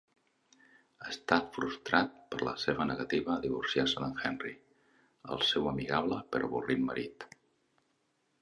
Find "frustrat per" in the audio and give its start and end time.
1.57-2.39